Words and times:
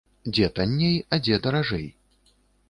Дзе 0.35 0.47
танней, 0.59 0.97
а 1.13 1.19
дзе 1.27 1.39
даражэй? 1.45 1.85